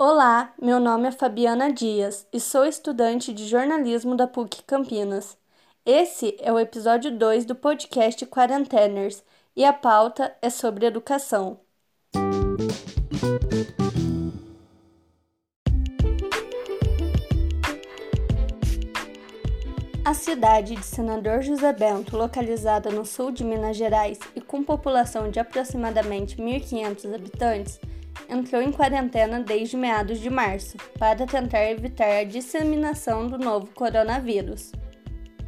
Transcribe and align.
Olá, 0.00 0.54
meu 0.62 0.78
nome 0.78 1.08
é 1.08 1.10
Fabiana 1.10 1.72
Dias 1.72 2.24
e 2.32 2.38
sou 2.38 2.64
estudante 2.64 3.32
de 3.32 3.48
jornalismo 3.48 4.14
da 4.14 4.28
PUC 4.28 4.62
Campinas. 4.62 5.36
Esse 5.84 6.36
é 6.38 6.52
o 6.52 6.58
episódio 6.60 7.10
2 7.10 7.44
do 7.44 7.56
podcast 7.56 8.24
Quarenteners 8.26 9.24
e 9.56 9.64
a 9.64 9.72
pauta 9.72 10.32
é 10.40 10.50
sobre 10.50 10.86
educação. 10.86 11.58
A 20.04 20.14
cidade 20.14 20.76
de 20.76 20.86
Senador 20.86 21.42
José 21.42 21.72
Bento, 21.72 22.16
localizada 22.16 22.88
no 22.88 23.04
sul 23.04 23.32
de 23.32 23.42
Minas 23.42 23.76
Gerais 23.76 24.20
e 24.36 24.40
com 24.40 24.62
população 24.62 25.28
de 25.28 25.40
aproximadamente 25.40 26.36
1.500 26.36 27.14
habitantes, 27.16 27.80
entrou 28.28 28.62
em 28.62 28.72
quarentena 28.72 29.40
desde 29.40 29.76
meados 29.76 30.20
de 30.20 30.30
março, 30.30 30.76
para 30.98 31.26
tentar 31.26 31.70
evitar 31.70 32.18
a 32.18 32.24
disseminação 32.24 33.26
do 33.26 33.38
novo 33.38 33.68
coronavírus. 33.74 34.72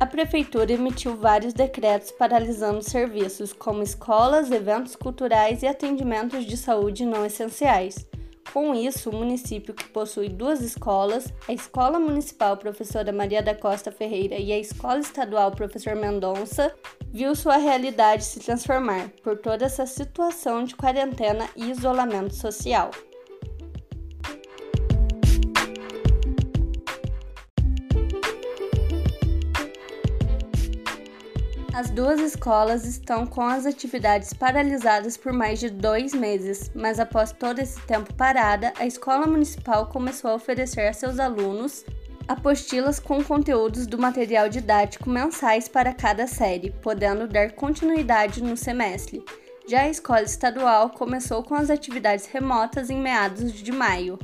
A 0.01 0.07
prefeitura 0.07 0.73
emitiu 0.73 1.15
vários 1.15 1.53
decretos 1.53 2.11
paralisando 2.11 2.83
serviços 2.83 3.53
como 3.53 3.83
escolas, 3.83 4.51
eventos 4.51 4.97
culturais 4.97 5.63
e 5.63 5.67
atendimentos 5.67 6.47
de 6.47 6.57
saúde 6.57 7.05
não 7.05 7.27
essenciais. 7.27 8.07
Com 8.53 8.75
isso, 8.75 9.11
o 9.11 9.15
município, 9.15 9.75
que 9.75 9.87
possui 9.91 10.29
duas 10.29 10.61
escolas, 10.61 11.33
a 11.47 11.53
Escola 11.53 12.01
Municipal 12.01 12.57
Professora 12.57 13.13
Maria 13.13 13.43
da 13.43 13.55
Costa 13.55 13.93
Ferreira 13.93 14.37
e 14.37 14.51
a 14.53 14.59
Escola 14.59 14.99
Estadual 14.99 15.53
Professor 15.53 15.95
Mendonça, 15.95 16.75
viu 17.13 17.35
sua 17.35 17.57
realidade 17.57 18.25
se 18.25 18.41
transformar 18.41 19.11
por 19.23 19.37
toda 19.37 19.67
essa 19.67 19.87
situação 19.87 20.65
de 20.65 20.77
quarentena 20.77 21.49
e 21.57 21.71
isolamento 21.71 22.35
social. 22.35 22.91
As 31.73 31.89
duas 31.89 32.21
escolas 32.21 32.85
estão 32.85 33.25
com 33.25 33.41
as 33.41 33.65
atividades 33.65 34.35
paralisadas 34.35 35.17
por 35.17 35.33
mais 35.33 35.59
de 35.59 35.71
dois 35.71 36.13
meses, 36.13 36.71
mas 36.75 37.01
após 37.01 37.33
todo 37.33 37.59
esse 37.59 37.81
tempo 37.87 38.13
parada, 38.15 38.73
a 38.79 38.87
escola 38.87 39.27
municipal 39.27 39.87
começou 39.87 40.31
a 40.31 40.35
oferecer 40.35 40.89
a 40.89 40.93
seus 40.93 41.19
alunos 41.19 41.85
apostilas 42.31 43.01
com 43.01 43.25
conteúdos 43.25 43.89
do 43.89 43.99
material 43.99 44.49
didático 44.49 45.11
mensais 45.11 45.67
para 45.67 45.93
cada 45.93 46.29
série, 46.29 46.71
podendo 46.71 47.27
dar 47.27 47.51
continuidade 47.51 48.41
no 48.41 48.57
semestre. 48.57 49.21
Já 49.67 49.81
a 49.81 49.89
escola 49.89 50.23
estadual 50.23 50.91
começou 50.91 51.43
com 51.43 51.57
as 51.57 51.71
atividades 51.71 52.27
remotas 52.27 52.89
em 52.89 53.01
meados 53.01 53.53
de 53.53 53.73
maio. 53.73 54.17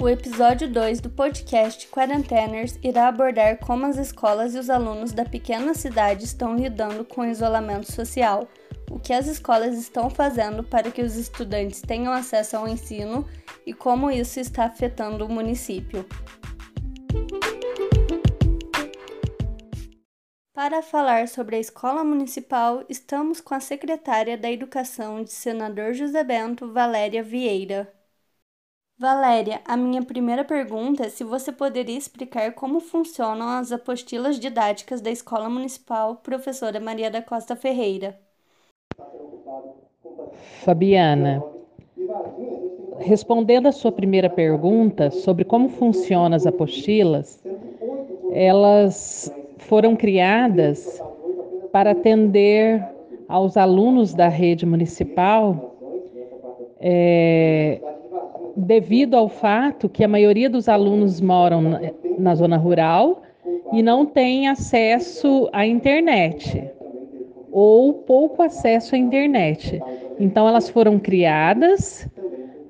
O 0.00 0.08
episódio 0.08 0.68
2 0.68 1.00
do 1.00 1.10
podcast 1.10 1.88
Quarenteners 1.88 2.78
irá 2.84 3.08
abordar 3.08 3.58
como 3.58 3.86
as 3.86 3.96
escolas 3.96 4.54
e 4.54 4.58
os 4.58 4.70
alunos 4.70 5.12
da 5.12 5.24
pequena 5.24 5.74
cidade 5.74 6.24
estão 6.24 6.54
lidando 6.54 7.04
com 7.04 7.22
o 7.22 7.26
isolamento 7.26 7.90
social, 7.90 8.48
o 8.92 9.00
que 9.00 9.14
as 9.14 9.26
escolas 9.26 9.78
estão 9.78 10.10
fazendo 10.10 10.62
para 10.62 10.90
que 10.90 11.00
os 11.00 11.16
estudantes 11.16 11.80
tenham 11.80 12.12
acesso 12.12 12.58
ao 12.58 12.68
ensino 12.68 13.26
e 13.64 13.72
como 13.72 14.10
isso 14.10 14.38
está 14.38 14.66
afetando 14.66 15.24
o 15.24 15.28
município. 15.30 16.06
Para 20.52 20.82
falar 20.82 21.26
sobre 21.28 21.56
a 21.56 21.58
escola 21.58 22.04
municipal, 22.04 22.84
estamos 22.86 23.40
com 23.40 23.54
a 23.54 23.60
secretária 23.60 24.36
da 24.36 24.52
Educação 24.52 25.22
de 25.22 25.32
Senador 25.32 25.94
José 25.94 26.22
Bento, 26.22 26.70
Valéria 26.70 27.22
Vieira. 27.22 27.90
Valéria, 28.98 29.62
a 29.64 29.76
minha 29.76 30.02
primeira 30.04 30.44
pergunta 30.44 31.06
é 31.06 31.08
se 31.08 31.24
você 31.24 31.50
poderia 31.50 31.96
explicar 31.96 32.52
como 32.52 32.78
funcionam 32.78 33.48
as 33.48 33.72
apostilas 33.72 34.38
didáticas 34.38 35.00
da 35.00 35.10
Escola 35.10 35.48
Municipal 35.48 36.16
Professora 36.16 36.78
Maria 36.78 37.10
da 37.10 37.22
Costa 37.22 37.56
Ferreira. 37.56 38.31
Fabiana, 40.64 41.42
respondendo 42.98 43.66
a 43.66 43.72
sua 43.72 43.92
primeira 43.92 44.30
pergunta 44.30 45.10
sobre 45.10 45.44
como 45.44 45.68
funcionam 45.68 46.36
as 46.36 46.46
apostilas, 46.46 47.42
elas 48.32 49.32
foram 49.58 49.94
criadas 49.96 51.02
para 51.70 51.92
atender 51.92 52.84
aos 53.28 53.56
alunos 53.56 54.14
da 54.14 54.28
rede 54.28 54.66
municipal 54.66 55.76
é, 56.80 57.80
devido 58.56 59.16
ao 59.16 59.28
fato 59.28 59.88
que 59.88 60.04
a 60.04 60.08
maioria 60.08 60.50
dos 60.50 60.68
alunos 60.68 61.20
moram 61.20 61.62
na, 61.62 61.80
na 62.18 62.34
zona 62.34 62.56
rural 62.56 63.22
e 63.72 63.82
não 63.82 64.04
tem 64.04 64.48
acesso 64.48 65.48
à 65.52 65.66
internet 65.66 66.70
ou 67.50 67.92
pouco 67.92 68.42
acesso 68.42 68.94
à 68.94 68.98
internet. 68.98 69.80
Então, 70.18 70.48
elas 70.48 70.68
foram 70.68 70.98
criadas 70.98 72.08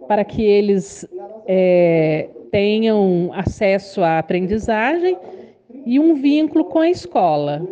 para 0.06 0.24
que 0.24 0.42
eles 0.42 1.06
é, 1.46 2.28
tenham 2.50 3.30
acesso 3.32 4.02
à 4.02 4.18
aprendizagem 4.18 5.16
e 5.86 5.98
um 5.98 6.14
vínculo 6.14 6.66
com 6.66 6.80
a 6.80 6.90
escola. 6.90 7.66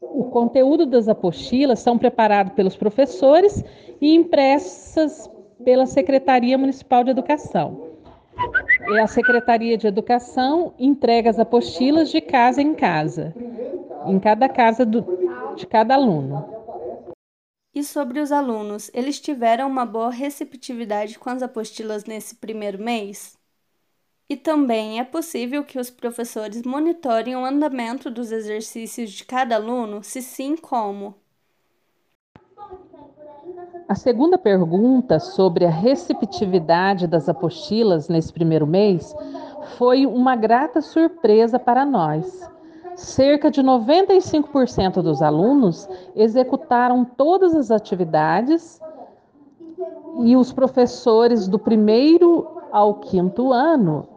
O 0.00 0.24
conteúdo 0.24 0.86
das 0.86 1.08
apostilas 1.08 1.80
são 1.80 1.98
preparados 1.98 2.52
pelos 2.52 2.76
professores 2.76 3.64
e 4.00 4.14
impressas 4.14 5.30
pela 5.64 5.86
Secretaria 5.86 6.56
Municipal 6.56 7.02
de 7.02 7.10
Educação. 7.10 7.94
E 8.88 8.98
a 8.98 9.06
Secretaria 9.06 9.76
de 9.76 9.86
Educação 9.86 10.74
entrega 10.78 11.30
as 11.30 11.38
apostilas 11.38 12.10
de 12.10 12.20
casa 12.20 12.60
em 12.60 12.74
casa, 12.74 13.34
em 14.06 14.18
cada 14.18 14.48
casa 14.48 14.84
do, 14.84 15.02
de 15.54 15.66
cada 15.66 15.94
aluno. 15.94 16.64
E 17.74 17.82
sobre 17.82 18.20
os 18.20 18.30
alunos, 18.30 18.90
eles 18.94 19.20
tiveram 19.20 19.68
uma 19.68 19.84
boa 19.84 20.10
receptividade 20.10 21.18
com 21.18 21.28
as 21.28 21.42
apostilas 21.42 22.04
nesse 22.04 22.36
primeiro 22.36 22.78
mês? 22.78 23.36
E 24.28 24.36
também 24.36 25.00
é 25.00 25.04
possível 25.04 25.64
que 25.64 25.78
os 25.78 25.90
professores 25.90 26.62
monitorem 26.62 27.36
o 27.36 27.44
andamento 27.44 28.10
dos 28.10 28.32
exercícios 28.32 29.10
de 29.10 29.24
cada 29.24 29.56
aluno, 29.56 30.02
se 30.02 30.22
sim, 30.22 30.56
como? 30.56 31.14
A 33.86 33.94
segunda 33.94 34.38
pergunta 34.38 35.18
sobre 35.18 35.66
a 35.66 35.70
receptividade 35.70 37.06
das 37.06 37.28
apostilas 37.28 38.08
nesse 38.08 38.32
primeiro 38.32 38.66
mês 38.66 39.14
foi 39.76 40.06
uma 40.06 40.34
grata 40.34 40.80
surpresa 40.80 41.58
para 41.58 41.84
nós. 41.84 42.48
Cerca 42.96 43.50
de 43.50 43.62
95% 43.62 45.02
dos 45.02 45.20
alunos 45.20 45.88
executaram 46.14 47.04
todas 47.04 47.54
as 47.54 47.70
atividades 47.70 48.80
e 50.22 50.36
os 50.36 50.52
professores 50.52 51.48
do 51.48 51.58
primeiro 51.58 52.46
ao 52.70 52.94
quinto 52.94 53.52
ano 53.52 54.08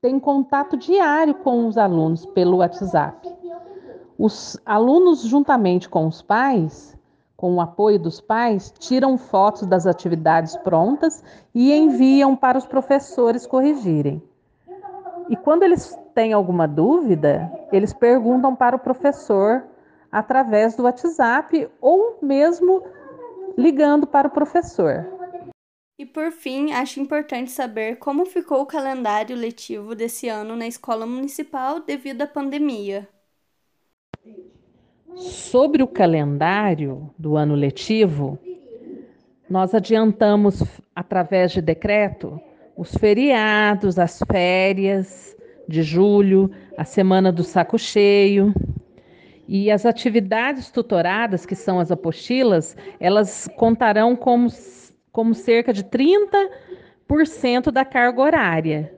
têm 0.00 0.18
contato 0.18 0.76
diário 0.76 1.34
com 1.34 1.66
os 1.66 1.76
alunos 1.76 2.24
pelo 2.26 2.58
WhatsApp. 2.58 3.28
Os 4.18 4.58
alunos, 4.64 5.22
juntamente 5.22 5.88
com 5.88 6.06
os 6.06 6.22
pais, 6.22 6.96
com 7.36 7.54
o 7.54 7.60
apoio 7.60 7.98
dos 7.98 8.20
pais, 8.20 8.72
tiram 8.78 9.16
fotos 9.16 9.66
das 9.66 9.86
atividades 9.86 10.56
prontas 10.58 11.22
e 11.54 11.72
enviam 11.72 12.36
para 12.36 12.58
os 12.58 12.66
professores 12.66 13.46
corrigirem. 13.46 14.22
E 15.28 15.36
quando 15.36 15.62
eles 15.62 15.98
têm 16.20 16.34
alguma 16.34 16.68
dúvida, 16.68 17.50
eles 17.72 17.94
perguntam 17.94 18.54
para 18.54 18.76
o 18.76 18.78
professor 18.78 19.64
através 20.12 20.76
do 20.76 20.82
WhatsApp 20.82 21.66
ou 21.80 22.18
mesmo 22.20 22.84
ligando 23.56 24.06
para 24.06 24.28
o 24.28 24.30
professor. 24.30 25.06
E 25.98 26.04
por 26.04 26.30
fim, 26.30 26.72
acho 26.72 27.00
importante 27.00 27.50
saber 27.50 27.96
como 27.96 28.26
ficou 28.26 28.60
o 28.60 28.66
calendário 28.66 29.34
letivo 29.34 29.94
desse 29.94 30.28
ano 30.28 30.54
na 30.54 30.66
escola 30.66 31.06
municipal 31.06 31.80
devido 31.80 32.20
à 32.20 32.26
pandemia. 32.26 33.08
Sobre 35.16 35.82
o 35.82 35.88
calendário 35.88 37.10
do 37.18 37.34
ano 37.34 37.54
letivo, 37.54 38.38
nós 39.48 39.74
adiantamos, 39.74 40.62
através 40.94 41.52
de 41.52 41.62
decreto, 41.62 42.38
os 42.76 42.94
feriados, 42.94 43.98
as 43.98 44.18
férias 44.30 45.29
de 45.70 45.82
julho, 45.82 46.50
a 46.76 46.84
semana 46.84 47.32
do 47.32 47.42
saco 47.42 47.78
cheio. 47.78 48.52
E 49.48 49.70
as 49.70 49.86
atividades 49.86 50.70
tutoradas, 50.70 51.46
que 51.46 51.54
são 51.54 51.80
as 51.80 51.90
apostilas, 51.90 52.76
elas 53.00 53.48
contarão 53.56 54.14
como, 54.14 54.48
como 55.10 55.34
cerca 55.34 55.72
de 55.72 55.84
30% 55.84 57.70
da 57.72 57.84
carga 57.84 58.20
horária. 58.20 58.94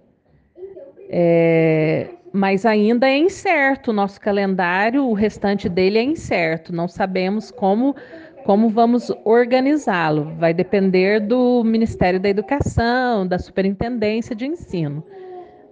É, 1.09 2.09
mas 2.33 2.67
ainda 2.67 3.09
é 3.09 3.17
incerto 3.17 3.91
o 3.91 3.95
nosso 3.95 4.21
calendário, 4.21 5.07
o 5.07 5.13
restante 5.13 5.69
dele 5.69 5.99
é 5.99 6.03
incerto, 6.03 6.73
não 6.73 6.89
sabemos 6.89 7.51
como 7.51 7.95
como 8.45 8.69
vamos 8.69 9.13
organizá-lo? 9.25 10.35
Vai 10.37 10.53
depender 10.53 11.21
do 11.21 11.63
Ministério 11.65 12.19
da 12.19 12.29
Educação, 12.29 13.27
da 13.27 13.39
Superintendência 13.39 14.35
de 14.35 14.47
Ensino. 14.47 15.05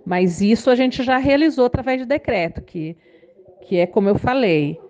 Mas 0.04 0.40
isso 0.40 0.70
a 0.70 0.74
gente 0.74 1.02
já 1.02 1.18
realizou 1.18 1.66
através 1.66 1.98
de 1.98 2.06
decreto, 2.06 2.62
que, 2.62 2.96
que 3.62 3.76
é 3.76 3.86
como 3.86 4.08
eu 4.08 4.18
falei, 4.18 4.80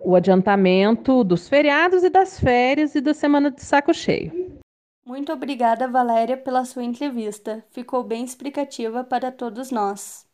o 0.00 0.14
adiantamento 0.14 1.22
dos 1.24 1.48
feriados 1.48 2.02
e 2.02 2.10
das 2.10 2.38
férias 2.38 2.94
e 2.94 3.00
da 3.00 3.14
semana 3.14 3.50
de 3.50 3.62
saco 3.62 3.92
cheio. 3.92 4.60
Muito 5.04 5.32
obrigada, 5.32 5.88
Valéria, 5.88 6.36
pela 6.36 6.64
sua 6.64 6.84
entrevista. 6.84 7.64
Ficou 7.70 8.02
bem 8.02 8.24
explicativa 8.24 9.02
para 9.02 9.32
todos 9.32 9.70
nós. 9.70 10.26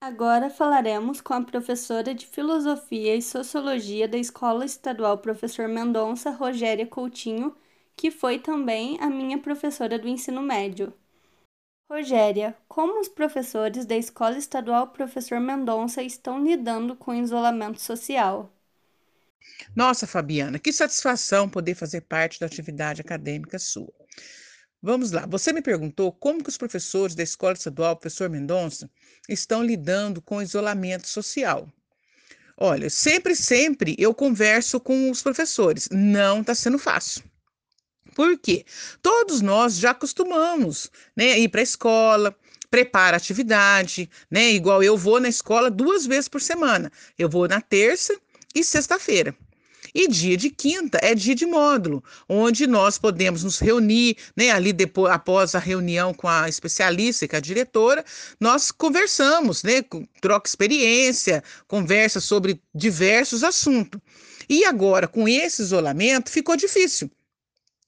Agora 0.00 0.48
falaremos 0.48 1.20
com 1.20 1.34
a 1.34 1.42
professora 1.42 2.14
de 2.14 2.26
Filosofia 2.26 3.16
e 3.16 3.20
Sociologia 3.20 4.06
da 4.06 4.16
Escola 4.16 4.64
Estadual 4.64 5.18
Professor 5.18 5.66
Mendonça, 5.66 6.30
Rogéria 6.30 6.86
Coutinho, 6.86 7.56
que 7.96 8.10
foi 8.10 8.38
também 8.38 8.98
a 9.00 9.08
minha 9.08 9.38
professora 9.38 9.98
do 9.98 10.06
ensino 10.06 10.42
médio. 10.42 10.92
Rogéria, 11.88 12.56
como 12.68 13.00
os 13.00 13.08
professores 13.08 13.86
da 13.86 13.96
Escola 13.96 14.36
Estadual 14.36 14.88
Professor 14.88 15.40
Mendonça 15.40 16.02
estão 16.02 16.44
lidando 16.44 16.94
com 16.96 17.12
o 17.12 17.14
isolamento 17.14 17.80
social? 17.80 18.52
Nossa, 19.74 20.06
Fabiana, 20.06 20.58
que 20.58 20.72
satisfação 20.72 21.48
poder 21.48 21.74
fazer 21.74 22.02
parte 22.02 22.40
da 22.40 22.46
atividade 22.46 23.00
acadêmica 23.00 23.58
sua. 23.58 23.92
Vamos 24.82 25.12
lá, 25.12 25.26
você 25.26 25.52
me 25.52 25.62
perguntou 25.62 26.12
como 26.12 26.42
que 26.42 26.48
os 26.50 26.58
professores 26.58 27.14
da 27.14 27.22
Escola 27.22 27.54
Estadual 27.54 27.96
Professor 27.96 28.28
Mendonça 28.28 28.90
estão 29.28 29.62
lidando 29.62 30.20
com 30.20 30.36
o 30.36 30.42
isolamento 30.42 31.08
social. 31.08 31.68
Olha, 32.58 32.90
sempre, 32.90 33.36
sempre 33.36 33.94
eu 33.98 34.14
converso 34.14 34.80
com 34.80 35.10
os 35.10 35.22
professores. 35.22 35.88
Não 35.90 36.40
está 36.40 36.54
sendo 36.54 36.78
fácil. 36.78 37.22
Por 38.16 38.38
quê? 38.38 38.64
Todos 39.02 39.42
nós 39.42 39.76
já 39.76 39.90
acostumamos, 39.90 40.90
né, 41.14 41.38
ir 41.38 41.50
para 41.50 41.60
a 41.60 41.62
escola, 41.62 42.34
prepara 42.70 43.18
atividade, 43.18 44.08
né? 44.30 44.52
Igual 44.52 44.82
eu 44.82 44.96
vou 44.96 45.20
na 45.20 45.28
escola 45.28 45.70
duas 45.70 46.06
vezes 46.06 46.26
por 46.26 46.40
semana. 46.40 46.90
Eu 47.18 47.28
vou 47.28 47.46
na 47.46 47.60
terça 47.60 48.18
e 48.54 48.64
sexta-feira. 48.64 49.36
E 49.94 50.08
dia 50.08 50.34
de 50.34 50.48
quinta 50.48 50.98
é 51.02 51.14
dia 51.14 51.34
de 51.34 51.44
módulo, 51.44 52.02
onde 52.26 52.66
nós 52.66 52.96
podemos 52.96 53.44
nos 53.44 53.58
reunir, 53.58 54.16
né, 54.34 54.50
ali 54.50 54.72
depois, 54.72 55.12
após 55.12 55.54
a 55.54 55.58
reunião 55.58 56.14
com 56.14 56.26
a 56.26 56.48
especialista 56.48 57.26
e 57.26 57.28
com 57.28 57.36
a 57.36 57.40
diretora, 57.40 58.02
nós 58.40 58.70
conversamos, 58.70 59.62
né, 59.62 59.82
troca 60.22 60.48
experiência, 60.48 61.44
conversa 61.68 62.18
sobre 62.18 62.62
diversos 62.74 63.44
assuntos. 63.44 64.00
E 64.48 64.64
agora, 64.64 65.06
com 65.06 65.28
esse 65.28 65.60
isolamento, 65.60 66.30
ficou 66.30 66.56
difícil, 66.56 67.10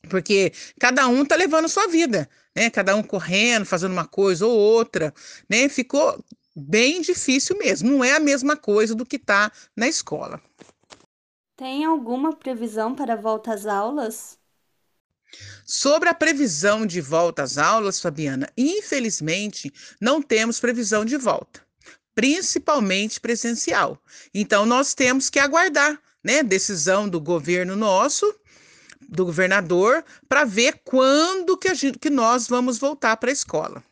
porque 0.08 0.52
cada 0.78 1.06
um 1.08 1.22
está 1.22 1.34
levando 1.34 1.68
sua 1.68 1.86
vida, 1.88 2.28
né, 2.54 2.70
cada 2.70 2.94
um 2.94 3.02
correndo, 3.02 3.64
fazendo 3.64 3.92
uma 3.92 4.06
coisa 4.06 4.46
ou 4.46 4.56
outra, 4.56 5.12
né, 5.48 5.68
ficou 5.68 6.22
bem 6.54 7.00
difícil 7.00 7.56
mesmo, 7.58 7.90
não 7.90 8.04
é 8.04 8.12
a 8.12 8.20
mesma 8.20 8.56
coisa 8.56 8.94
do 8.94 9.06
que 9.06 9.16
está 9.16 9.50
na 9.76 9.88
escola. 9.88 10.40
Tem 11.56 11.84
alguma 11.84 12.34
previsão 12.36 12.94
para 12.94 13.16
volta 13.16 13.52
às 13.52 13.66
aulas? 13.66 14.38
Sobre 15.64 16.08
a 16.08 16.14
previsão 16.14 16.86
de 16.86 17.00
volta 17.00 17.42
às 17.42 17.58
aulas, 17.58 18.00
Fabiana, 18.00 18.48
infelizmente 18.56 19.72
não 20.00 20.22
temos 20.22 20.58
previsão 20.58 21.04
de 21.04 21.16
volta, 21.16 21.60
principalmente 22.14 23.20
presencial. 23.20 24.00
Então 24.32 24.64
nós 24.64 24.94
temos 24.94 25.28
que 25.28 25.38
aguardar, 25.38 26.00
né, 26.24 26.42
decisão 26.42 27.08
do 27.08 27.20
governo 27.20 27.76
nosso, 27.76 28.34
do 29.08 29.24
governador, 29.24 30.04
para 30.28 30.44
ver 30.44 30.82
quando 30.84 31.56
que, 31.56 31.68
a 31.68 31.74
gente, 31.74 31.98
que 31.98 32.10
nós 32.10 32.46
vamos 32.46 32.78
voltar 32.78 33.16
para 33.16 33.30
a 33.30 33.32
escola. 33.32 33.82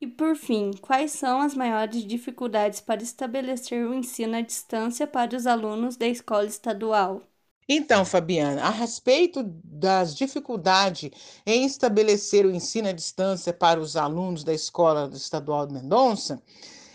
E 0.00 0.06
por 0.06 0.36
fim, 0.36 0.72
quais 0.80 1.12
são 1.12 1.40
as 1.40 1.54
maiores 1.54 2.04
dificuldades 2.06 2.80
para 2.80 3.02
estabelecer 3.02 3.84
o 3.84 3.92
ensino 3.92 4.36
à 4.36 4.40
distância 4.40 5.06
para 5.06 5.36
os 5.36 5.46
alunos 5.46 5.96
da 5.96 6.06
escola 6.06 6.46
estadual? 6.46 7.20
Então, 7.68 8.02
Fabiana, 8.04 8.62
a 8.62 8.70
respeito 8.70 9.42
das 9.44 10.14
dificuldades 10.16 11.10
em 11.44 11.66
estabelecer 11.66 12.46
o 12.46 12.50
ensino 12.50 12.88
à 12.88 12.92
distância 12.92 13.52
para 13.52 13.78
os 13.78 13.94
alunos 13.94 14.42
da 14.42 14.54
Escola 14.54 15.10
Estadual 15.12 15.66
de 15.66 15.74
Mendonça, 15.74 16.42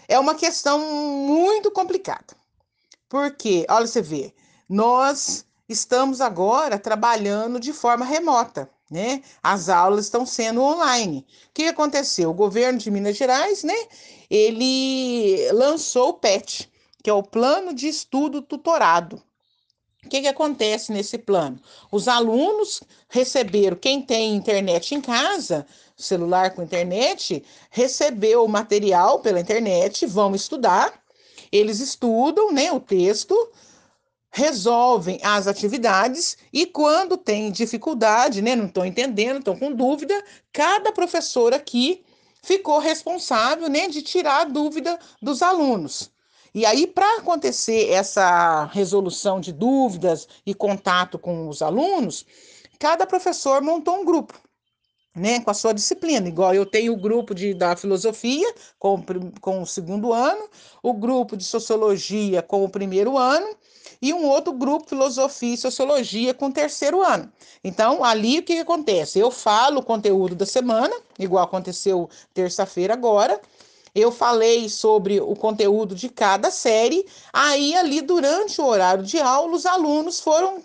é 0.08 0.18
uma 0.18 0.34
questão 0.34 0.80
muito 1.28 1.70
complicada. 1.70 2.36
Porque, 3.08 3.68
olha, 3.70 3.86
você 3.86 4.02
vê, 4.02 4.34
nós 4.68 5.46
estamos 5.74 6.22
agora 6.22 6.80
trabalhando 6.80 7.60
de 7.60 7.74
forma 7.74 8.06
remota 8.06 8.70
né? 8.94 9.24
As 9.42 9.70
aulas 9.70 10.06
estão 10.06 10.24
sendo 10.24 10.62
online. 10.62 11.26
O 11.50 11.54
que 11.54 11.64
aconteceu? 11.64 12.30
O 12.30 12.34
governo 12.34 12.78
de 12.78 12.92
Minas 12.92 13.18
Gerais, 13.18 13.64
né? 13.64 13.76
Ele 14.30 15.52
lançou 15.52 16.10
o 16.10 16.14
PET, 16.14 16.70
que 17.04 17.10
é 17.10 17.14
o 17.14 17.24
Plano 17.24 17.74
de 17.74 17.88
Estudo 17.88 18.40
Tutorado. 18.40 19.22
O 20.06 20.10
que, 20.10 20.22
que 20.22 20.28
acontece 20.28 20.92
nesse 20.92 21.18
plano? 21.18 21.60
Os 21.92 22.08
alunos 22.08 22.84
receberam, 23.10 23.76
quem 23.78 24.00
tem 24.00 24.36
internet 24.36 24.94
em 24.94 25.02
casa, 25.02 25.66
celular 25.98 26.54
com 26.54 26.62
internet, 26.62 27.44
recebeu 27.72 28.46
o 28.46 28.50
material 28.50 29.22
pela 29.22 29.40
internet, 29.40 30.06
vão 30.06 30.36
estudar, 30.36 31.02
eles 31.52 31.80
estudam 31.80 32.52
né, 32.52 32.72
o 32.72 32.80
texto, 32.80 33.36
resolvem 34.36 35.20
as 35.22 35.46
atividades 35.46 36.36
e 36.52 36.66
quando 36.66 37.16
tem 37.16 37.52
dificuldade, 37.52 38.42
né, 38.42 38.56
não 38.56 38.66
estão 38.66 38.84
entendendo, 38.84 39.38
estão 39.38 39.56
com 39.56 39.72
dúvida, 39.72 40.14
cada 40.52 40.92
professor 40.92 41.54
aqui 41.54 42.04
ficou 42.42 42.80
responsável, 42.80 43.70
né, 43.70 43.88
de 43.88 44.02
tirar 44.02 44.42
a 44.42 44.46
dúvida 44.46 44.98
dos 45.22 45.44
alunos. 45.44 46.12
E 46.52 46.66
aí, 46.66 46.88
para 46.88 47.20
acontecer 47.20 47.92
essa 47.92 48.66
resolução 48.66 49.40
de 49.40 49.54
dúvidas 49.54 50.28
e 50.44 50.54
contato 50.56 51.20
com 51.20 51.48
os 51.48 51.62
alunos, 51.62 52.26
cada 52.80 53.06
professor 53.06 53.62
montou 53.62 54.02
um 54.02 54.06
grupo. 54.06 54.34
Né, 55.16 55.40
com 55.42 55.52
a 55.52 55.54
sua 55.54 55.74
disciplina, 55.74 56.28
igual 56.28 56.56
eu 56.56 56.66
tenho 56.66 56.92
o 56.92 56.98
grupo 56.98 57.36
de, 57.36 57.54
da 57.54 57.76
filosofia 57.76 58.52
com, 58.80 59.00
com 59.40 59.62
o 59.62 59.66
segundo 59.68 60.12
ano, 60.12 60.50
o 60.82 60.92
grupo 60.92 61.38
de 61.38 61.44
sociologia 61.44 62.42
com 62.42 62.64
o 62.64 62.70
primeiro 62.70 63.16
ano, 63.16 63.56
e 64.04 64.14
um 64.14 64.26
outro 64.26 64.52
grupo, 64.52 64.90
Filosofia 64.90 65.54
e 65.54 65.58
Sociologia, 65.58 66.34
com 66.34 66.52
terceiro 66.52 67.02
ano. 67.02 67.32
Então, 67.64 68.04
ali 68.04 68.40
o 68.40 68.44
que, 68.44 68.56
que 68.56 68.60
acontece? 68.60 69.18
Eu 69.18 69.32
falo 69.32 69.80
o 69.80 69.84
conteúdo 69.84 70.36
da 70.36 70.46
semana, 70.46 70.94
igual 71.18 71.46
aconteceu 71.46 72.10
terça-feira 72.34 72.94
agora, 72.94 73.40
eu 73.96 74.12
falei 74.12 74.68
sobre 74.68 75.22
o 75.22 75.34
conteúdo 75.38 75.96
de 75.96 76.10
cada 76.10 76.52
série, 76.52 77.06
aí 77.32 77.78
ali 77.78 78.02
durante 78.02 78.60
o 78.60 78.66
horário 78.66 79.06
de 79.06 79.22
aula, 79.22 79.56
os 79.56 79.66
alunos 79.66 80.20
foram 80.20 80.62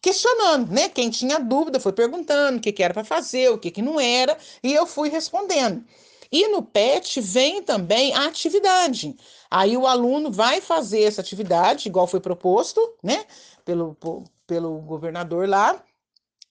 questionando, 0.00 0.70
né? 0.70 0.88
Quem 0.88 1.10
tinha 1.10 1.38
dúvida 1.38 1.78
foi 1.78 1.92
perguntando 1.92 2.56
o 2.56 2.60
que, 2.62 2.72
que 2.72 2.82
era 2.82 2.94
para 2.94 3.04
fazer, 3.04 3.50
o 3.50 3.58
que, 3.58 3.70
que 3.70 3.82
não 3.82 4.00
era, 4.00 4.38
e 4.62 4.72
eu 4.72 4.86
fui 4.86 5.10
respondendo. 5.10 5.84
E 6.32 6.48
no 6.48 6.62
PET 6.62 7.20
vem 7.20 7.62
também 7.62 8.14
a 8.14 8.26
atividade. 8.26 9.14
Aí 9.50 9.76
o 9.76 9.86
aluno 9.86 10.30
vai 10.30 10.60
fazer 10.60 11.02
essa 11.02 11.20
atividade, 11.20 11.88
igual 11.88 12.06
foi 12.06 12.20
proposto, 12.20 12.80
né, 13.02 13.24
pelo, 13.64 13.96
pelo 14.46 14.78
governador 14.80 15.48
lá. 15.48 15.82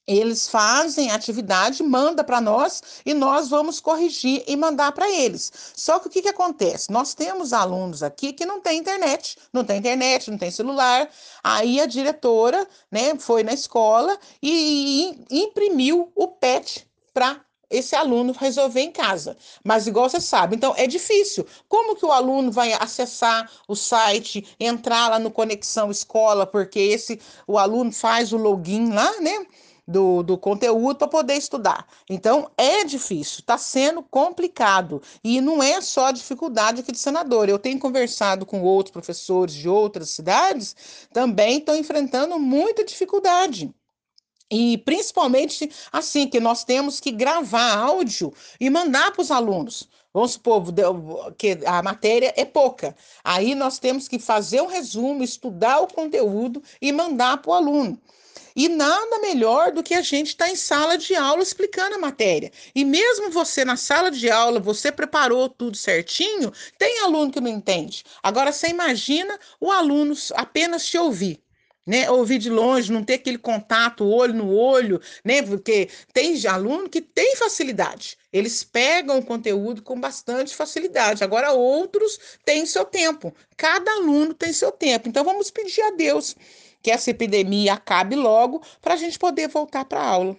Eles 0.08 0.48
fazem 0.48 1.12
a 1.12 1.16
atividade, 1.16 1.84
manda 1.84 2.24
para 2.24 2.40
nós 2.40 3.02
e 3.06 3.14
nós 3.14 3.50
vamos 3.50 3.82
corrigir 3.82 4.42
e 4.48 4.56
mandar 4.56 4.94
para 4.94 5.12
eles. 5.12 5.52
Só 5.76 6.00
que 6.00 6.08
o 6.08 6.10
que, 6.10 6.22
que 6.22 6.30
acontece? 6.30 6.90
Nós 6.90 7.14
temos 7.14 7.52
alunos 7.52 8.02
aqui 8.02 8.32
que 8.32 8.46
não 8.46 8.62
tem 8.62 8.80
internet, 8.80 9.38
não 9.52 9.66
tem 9.66 9.80
internet, 9.80 10.32
não 10.32 10.38
tem 10.38 10.50
celular. 10.50 11.10
Aí 11.44 11.82
a 11.82 11.86
diretora, 11.86 12.66
né, 12.90 13.20
foi 13.20 13.44
na 13.44 13.52
escola 13.52 14.18
e 14.42 15.26
imprimiu 15.30 16.10
o 16.16 16.30
PET 16.30 16.88
para 17.14 17.42
esse 17.70 17.96
aluno 17.96 18.34
resolver 18.38 18.82
em 18.82 18.92
casa. 18.92 19.38
Mas 19.64 19.88
igual 19.88 20.10
você 20.10 20.22
sabe, 20.22 20.56
então 20.56 20.74
é 20.78 20.88
difícil. 20.88 21.46
Como 21.68 21.96
que 21.96 22.06
o 22.06 22.12
aluno 22.12 22.52
vai 22.52 22.74
acessar 22.74 23.50
o 23.68 23.76
site, 23.76 24.46
entrar 24.60 25.10
lá 25.10 25.20
no 25.20 25.32
Conexão 25.32 25.92
Escola, 25.92 26.46
porque 26.46 26.80
esse 26.80 27.20
o 27.46 27.58
aluno 27.58 27.92
faz 27.92 28.34
o 28.34 28.38
login 28.38 28.92
lá, 28.92 29.20
né? 29.20 29.46
Do, 29.90 30.22
do 30.22 30.38
conteúdo 30.38 30.98
para 30.98 31.08
poder 31.08 31.36
estudar. 31.36 31.88
Então, 32.10 32.52
é 32.58 32.84
difícil, 32.84 33.40
está 33.40 33.58
sendo 33.58 34.04
complicado. 34.04 35.02
E 35.24 35.40
não 35.40 35.64
é 35.64 35.80
só 35.80 36.08
a 36.08 36.12
dificuldade 36.12 36.82
aqui 36.82 36.92
de 36.92 37.00
senador. 37.00 37.48
Eu 37.48 37.58
tenho 37.58 37.80
conversado 37.80 38.46
com 38.46 38.62
outros 38.62 38.92
professores 38.92 39.56
de 39.56 39.70
outras 39.70 40.10
cidades, 40.10 41.08
também 41.14 41.60
estão 41.60 41.74
enfrentando 41.74 42.38
muita 42.38 42.84
dificuldade 42.84 43.74
E 44.50 44.78
principalmente 44.80 45.70
assim, 45.92 46.28
que 46.28 46.40
nós 46.40 46.64
temos 46.64 47.00
que 47.00 47.12
gravar 47.12 47.78
áudio 47.78 48.34
e 48.60 48.70
mandar 48.70 49.12
para 49.12 49.22
os 49.22 49.32
alunos. 49.32 49.90
Vamos 50.14 50.32
supor 50.32 50.64
que 51.38 51.60
a 51.66 51.84
matéria 51.84 52.34
é 52.36 52.46
pouca. 52.46 52.96
Aí 53.24 53.54
nós 53.54 53.78
temos 53.78 54.08
que 54.08 54.18
fazer 54.18 54.62
um 54.62 54.68
resumo, 54.68 55.24
estudar 55.24 55.80
o 55.82 55.88
conteúdo 55.88 56.64
e 56.82 56.92
mandar 56.92 57.38
para 57.38 57.52
o 57.52 57.54
aluno. 57.54 58.02
E 58.56 58.68
nada 58.68 59.20
melhor 59.20 59.72
do 59.72 59.84
que 59.84 59.94
a 59.94 60.02
gente 60.02 60.30
estar 60.30 60.46
tá 60.46 60.52
em 60.52 60.56
sala 60.56 60.98
de 60.98 61.14
aula 61.14 61.44
explicando 61.44 61.96
a 61.96 62.00
matéria. 62.00 62.52
E 62.74 62.84
mesmo 62.84 63.30
você 63.30 63.64
na 63.64 63.78
sala 63.78 64.10
de 64.10 64.32
aula, 64.32 64.60
você 64.60 64.92
preparou 64.92 65.48
tudo 65.48 65.78
certinho, 65.78 66.52
tem 66.80 67.02
aluno 67.02 67.32
que 67.32 67.40
não 67.40 67.50
entende. 67.50 68.04
Agora 68.24 68.52
você 68.52 68.70
imagina 68.70 69.38
o 69.60 69.72
aluno 69.72 70.16
apenas 70.34 70.88
te 70.88 70.98
ouvir 70.98 71.40
né? 71.88 72.12
Ouvir 72.12 72.38
de 72.38 72.50
longe, 72.50 72.92
não 72.92 73.04
ter 73.04 73.14
aquele 73.14 73.38
contato 73.38 74.06
olho 74.06 74.34
no 74.34 74.54
olho, 74.54 75.02
né? 75.24 75.42
Porque 75.42 75.90
tem 76.14 76.36
aluno 76.46 76.90
que 76.90 77.02
tem 77.02 77.36
facilidade. 77.38 78.18
Eles 78.32 78.64
pegam 78.64 79.18
o 79.18 79.26
conteúdo 79.26 79.82
com 79.82 80.00
bastante 80.00 80.54
facilidade. 80.56 81.24
Agora 81.24 81.54
outros 81.54 82.20
têm 82.44 82.66
seu 82.66 82.84
tempo. 82.84 83.34
Cada 83.56 83.90
aluno 83.94 84.34
tem 84.34 84.52
seu 84.52 84.72
tempo. 84.72 85.08
Então 85.08 85.24
vamos 85.24 85.50
pedir 85.50 85.82
a 85.82 85.92
Deus 85.92 86.36
que 86.82 86.92
essa 86.92 87.10
epidemia 87.10 87.74
acabe 87.74 88.16
logo 88.16 88.62
para 88.82 88.94
a 88.94 88.98
gente 88.98 89.18
poder 89.18 89.48
voltar 89.48 89.86
para 89.86 90.02
a 90.02 90.08
aula. 90.08 90.38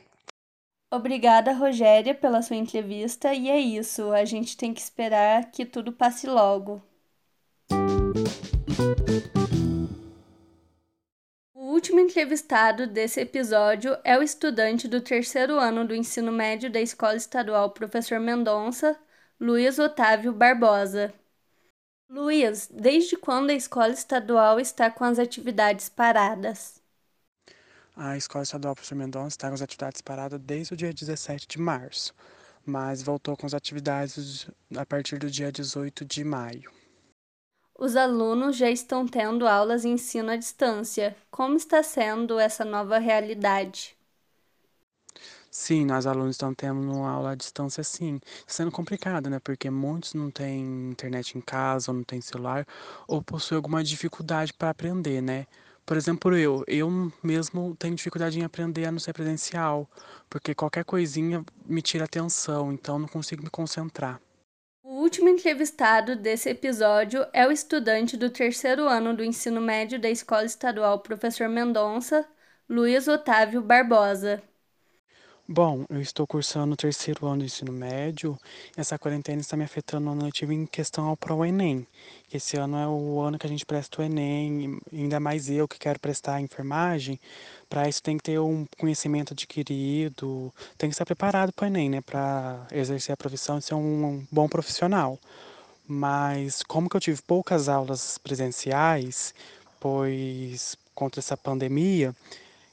Obrigada, 0.90 1.52
Rogéria, 1.52 2.14
pela 2.14 2.40
sua 2.40 2.56
entrevista. 2.56 3.34
E 3.34 3.50
é 3.50 3.58
isso. 3.58 4.10
A 4.12 4.24
gente 4.24 4.56
tem 4.56 4.72
que 4.72 4.80
esperar 4.80 5.50
que 5.50 5.66
tudo 5.66 5.92
passe 5.92 6.26
logo. 6.26 6.82
Último 11.88 12.00
entrevistado 12.00 12.87
desse 12.87 13.18
episódio 13.18 13.97
é 14.04 14.18
o 14.18 14.23
estudante 14.23 14.87
do 14.87 15.00
terceiro 15.00 15.59
ano 15.59 15.87
do 15.87 15.95
ensino 15.95 16.30
médio 16.30 16.71
da 16.71 16.78
Escola 16.78 17.16
Estadual 17.16 17.71
Professor 17.71 18.21
Mendonça, 18.21 18.95
Luiz 19.40 19.78
Otávio 19.78 20.30
Barbosa. 20.30 21.14
Luiz, 22.07 22.68
desde 22.71 23.16
quando 23.16 23.49
a 23.49 23.54
escola 23.54 23.88
estadual 23.88 24.61
está 24.61 24.90
com 24.90 25.02
as 25.02 25.18
atividades 25.18 25.88
paradas? 25.88 26.83
A 27.97 28.18
Escola 28.18 28.45
Estadual 28.45 28.75
Professor 28.75 28.95
Mendonça 28.95 29.28
está 29.28 29.49
com 29.49 29.54
as 29.54 29.62
atividades 29.62 30.02
paradas 30.02 30.38
desde 30.40 30.75
o 30.75 30.76
dia 30.76 30.92
17 30.92 31.49
de 31.49 31.59
março, 31.59 32.14
mas 32.66 33.02
voltou 33.02 33.35
com 33.35 33.47
as 33.47 33.54
atividades 33.54 34.47
a 34.76 34.85
partir 34.85 35.18
do 35.18 35.30
dia 35.30 35.50
18 35.50 36.04
de 36.04 36.23
maio. 36.23 36.71
Os 37.78 37.97
alunos 37.97 38.58
já 38.58 38.70
estão 38.70 39.06
tendo 39.08 39.47
aulas 39.49 39.80
de 39.80 39.88
ensino 39.88 40.30
à 40.30 40.37
distância. 40.37 41.16
Como 41.30 41.56
está 41.56 41.82
sendo 41.82 42.38
essa 42.38 42.62
nova 42.62 42.99
realidade? 42.99 43.97
Sim, 45.50 45.85
nós 45.87 46.06
alunos 46.06 46.32
estamos 46.37 46.56
tendo 46.56 46.92
aula 47.04 47.32
à 47.32 47.35
distância, 47.35 47.82
sim. 47.82 48.20
Está 48.40 48.52
sendo 48.54 48.70
complicado, 48.73 49.28
né? 49.30 49.38
Porque 49.40 49.70
muitos 49.70 50.14
não 50.14 50.30
têm 50.30 50.90
internet 50.90 51.37
em 51.37 51.40
casa, 51.40 51.90
ou 51.90 51.97
não 51.97 52.04
têm 52.04 52.20
celular, 52.20 52.66
ou 53.06 53.23
possuem 53.23 53.56
alguma 53.56 53.82
dificuldade 53.82 54.52
para 54.52 54.70
aprender, 54.70 55.20
né? 55.23 55.47
Por 55.87 55.97
exemplo, 55.97 56.37
eu, 56.37 56.62
eu 56.66 56.90
mesmo 57.23 57.75
tenho 57.78 57.94
dificuldade 57.94 58.38
em 58.38 58.44
aprender 58.44 58.85
a 58.87 58.92
não 58.92 58.99
ser 58.99 59.14
presencial, 59.14 59.88
porque 60.28 60.54
qualquer 60.54 60.85
coisinha 60.85 61.42
me 61.66 61.80
tira 61.80 62.04
atenção, 62.04 62.70
então 62.73 62.99
não 62.99 63.08
consigo 63.08 63.42
me 63.42 63.49
concentrar. 63.50 64.20
Último 65.08 65.30
entrevistado 65.30 66.14
desse 66.14 66.50
episódio 66.50 67.26
é 67.32 67.46
o 67.46 67.50
estudante 67.50 68.14
do 68.14 68.28
terceiro 68.28 68.86
ano 68.86 69.16
do 69.16 69.24
ensino 69.24 69.58
médio 69.58 69.98
da 69.98 70.10
Escola 70.10 70.44
Estadual 70.44 70.98
Professor 70.98 71.48
Mendonça, 71.48 72.28
Luiz 72.68 73.08
Otávio 73.08 73.62
Barbosa. 73.62 74.42
Bom, 75.50 75.86
eu 75.88 76.02
estou 76.02 76.26
cursando 76.26 76.74
o 76.74 76.76
terceiro 76.76 77.26
ano 77.26 77.38
do 77.38 77.44
ensino 77.46 77.72
médio. 77.72 78.38
Essa 78.76 78.98
quarentena 78.98 79.40
está 79.40 79.56
me 79.56 79.64
afetando 79.64 80.04
no 80.04 80.12
ano 80.12 80.24
letivo 80.26 80.52
em 80.52 80.66
questão 80.66 81.06
ao 81.06 81.16
Pro-Enem. 81.16 81.86
Esse 82.30 82.58
ano 82.58 82.76
é 82.76 82.86
o 82.86 83.18
ano 83.22 83.38
que 83.38 83.46
a 83.46 83.48
gente 83.48 83.64
presta 83.64 84.02
o 84.02 84.04
Enem, 84.04 84.78
ainda 84.92 85.18
mais 85.18 85.48
eu 85.48 85.66
que 85.66 85.78
quero 85.78 85.98
prestar 85.98 86.42
enfermagem. 86.42 87.18
Para 87.66 87.88
isso 87.88 88.02
tem 88.02 88.18
que 88.18 88.24
ter 88.24 88.38
um 88.38 88.66
conhecimento 88.78 89.32
adquirido, 89.32 90.52
tem 90.76 90.90
que 90.90 90.94
estar 90.94 91.06
preparado 91.06 91.50
para 91.50 91.64
o 91.64 91.66
Enem, 91.66 91.88
né? 91.88 92.02
Para 92.02 92.66
exercer 92.70 93.14
a 93.14 93.16
profissão 93.16 93.56
e 93.56 93.62
ser 93.62 93.74
um 93.74 94.22
bom 94.30 94.50
profissional. 94.50 95.18
Mas 95.86 96.62
como 96.62 96.90
que 96.90 96.96
eu 96.96 97.00
tive 97.00 97.22
poucas 97.22 97.70
aulas 97.70 98.18
presenciais, 98.18 99.34
pois 99.80 100.76
contra 100.94 101.20
essa 101.20 101.38
pandemia, 101.38 102.14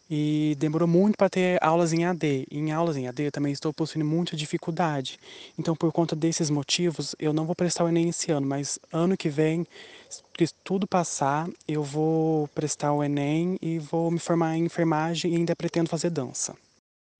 e 0.09 0.55
demorou 0.59 0.87
muito 0.87 1.17
para 1.17 1.29
ter 1.29 1.57
aulas 1.63 1.93
em 1.93 2.05
AD. 2.05 2.47
Em 2.51 2.71
aulas 2.71 2.97
em 2.97 3.07
AD 3.07 3.23
eu 3.23 3.31
também 3.31 3.51
estou 3.51 3.73
possuindo 3.73 4.05
muita 4.05 4.35
dificuldade. 4.35 5.19
Então, 5.57 5.75
por 5.75 5.91
conta 5.91 6.15
desses 6.15 6.49
motivos, 6.49 7.15
eu 7.19 7.33
não 7.33 7.45
vou 7.45 7.55
prestar 7.55 7.83
o 7.83 7.89
Enem 7.89 8.09
esse 8.09 8.31
ano, 8.31 8.45
mas 8.45 8.79
ano 8.91 9.17
que 9.17 9.29
vem, 9.29 9.65
se 10.09 10.53
tudo 10.63 10.87
passar, 10.87 11.49
eu 11.67 11.83
vou 11.83 12.47
prestar 12.49 12.93
o 12.93 13.03
Enem 13.03 13.57
e 13.61 13.79
vou 13.79 14.11
me 14.11 14.19
formar 14.19 14.57
em 14.57 14.65
enfermagem 14.65 15.33
e 15.33 15.35
ainda 15.37 15.55
pretendo 15.55 15.89
fazer 15.89 16.09
dança. 16.09 16.55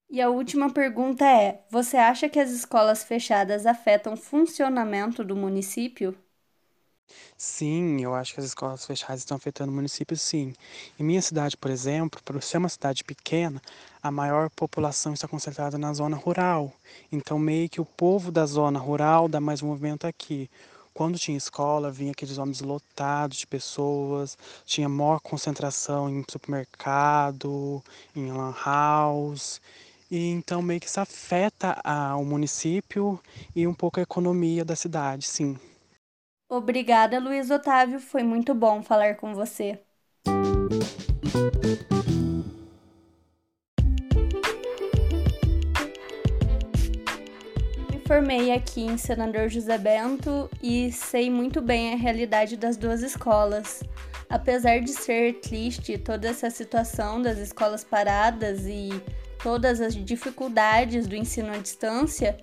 E 0.10 0.22
a 0.22 0.30
última 0.30 0.72
pergunta 0.72 1.26
é: 1.26 1.64
você 1.70 1.98
acha 1.98 2.30
que 2.30 2.40
as 2.40 2.52
escolas 2.52 3.04
fechadas 3.04 3.66
afetam 3.66 4.14
o 4.14 4.18
funcionamento 4.18 5.24
do 5.24 5.36
município? 5.36 6.16
Sim, 7.38 8.02
eu 8.02 8.14
acho 8.16 8.34
que 8.34 8.40
as 8.40 8.46
escolas 8.46 8.86
fechadas 8.86 9.20
estão 9.20 9.38
afetando 9.38 9.72
o 9.72 9.76
município, 9.76 10.18
sim. 10.18 10.54
Em 11.00 11.04
minha 11.04 11.22
cidade, 11.22 11.56
por 11.58 11.70
exemplo, 11.72 12.22
por 12.24 12.42
ser 12.42 12.58
uma 12.58 12.70
cidade 12.70 13.04
pequena, 13.04 13.62
a 14.02 14.12
maior 14.12 14.50
população 14.50 15.14
está 15.14 15.28
concentrada 15.28 15.78
na 15.78 15.94
zona 15.94 16.16
rural. 16.18 16.74
Então, 17.12 17.38
meio 17.38 17.70
que 17.70 17.82
o 17.82 17.86
povo 17.86 18.32
da 18.32 18.46
zona 18.46 18.80
rural 18.80 19.28
dá 19.28 19.40
mais 19.40 19.62
movimento 19.62 20.06
aqui. 20.08 20.50
Quando 20.94 21.20
tinha 21.20 21.38
escola, 21.38 21.92
vinha 21.92 22.12
aqueles 22.12 22.38
homens 22.38 22.62
lotados 22.62 23.38
de 23.38 23.48
pessoas, 23.48 24.38
tinha 24.66 24.88
maior 24.88 25.20
concentração 25.20 26.10
em 26.10 26.24
supermercado, 26.30 27.84
em 28.16 28.32
lan 28.32 28.54
house. 28.66 29.62
E 30.10 30.30
então 30.30 30.62
meio 30.62 30.80
que 30.80 30.88
isso 30.88 31.00
afeta 31.00 31.78
a, 31.84 32.16
o 32.16 32.24
município 32.24 33.20
e 33.56 33.68
um 33.68 33.74
pouco 33.74 34.00
a 34.00 34.04
economia 34.04 34.64
da 34.64 34.76
cidade, 34.76 35.26
sim. 35.28 35.58
Obrigada, 36.48 37.20
Luiz 37.20 37.50
Otávio. 37.50 38.00
Foi 38.00 38.22
muito 38.22 38.54
bom 38.54 38.84
falar 38.84 39.16
com 39.16 39.34
você. 39.34 39.80
Me 47.90 48.00
formei 48.08 48.52
aqui 48.52 48.82
em 48.82 48.96
Senador 48.96 49.50
José 49.50 49.78
Bento 49.80 50.48
e 50.62 50.92
sei 50.92 51.32
muito 51.32 51.62
bem 51.62 51.94
a 51.94 51.98
realidade 51.98 52.56
das 52.56 52.78
duas 52.78 53.02
escolas. 53.02 53.84
Apesar 54.30 54.82
de 54.82 54.92
ser 54.92 55.40
triste 55.40 55.98
toda 55.98 56.28
essa 56.28 56.52
situação 56.52 57.22
das 57.22 57.40
escolas 57.40 57.84
paradas 57.84 58.66
e 58.68 58.90
todas 59.42 59.82
as 59.82 59.96
dificuldades 59.96 61.08
do 61.08 61.16
ensino 61.16 61.52
à 61.52 61.58
distância, 61.58 62.38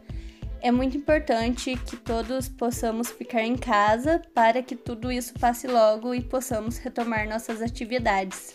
é 0.63 0.71
muito 0.71 0.97
importante 0.97 1.77
que 1.77 1.97
todos 1.97 2.49
possamos 2.49 3.11
ficar 3.11 3.43
em 3.43 3.57
casa 3.57 4.23
para 4.33 4.63
que 4.63 4.77
tudo 4.77 5.11
isso 5.11 5.35
passe 5.35 5.67
logo 5.67 6.15
e 6.15 6.23
possamos 6.23 6.79
retomar 6.79 7.29
nossas 7.29 7.61
atividades. 7.61 8.55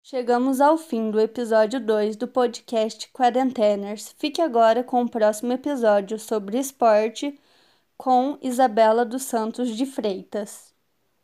Chegamos 0.00 0.60
ao 0.60 0.78
fim 0.78 1.10
do 1.10 1.18
episódio 1.18 1.80
2 1.80 2.16
do 2.16 2.28
podcast 2.28 3.10
Quarenteners. 3.12 4.14
Fique 4.16 4.40
agora 4.40 4.84
com 4.84 5.02
o 5.02 5.08
próximo 5.08 5.52
episódio 5.52 6.18
sobre 6.20 6.58
esporte 6.58 7.36
com 7.96 8.38
Isabela 8.40 9.04
dos 9.04 9.24
Santos 9.24 9.76
de 9.76 9.86
Freitas. 9.86 10.71